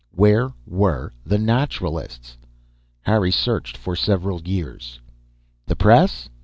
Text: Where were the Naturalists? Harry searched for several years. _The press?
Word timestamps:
Where 0.15 0.53
were 0.65 1.13
the 1.23 1.37
Naturalists? 1.37 2.35
Harry 3.01 3.29
searched 3.29 3.77
for 3.77 3.95
several 3.95 4.41
years. 4.41 4.99
_The 5.67 5.77
press? 5.77 6.27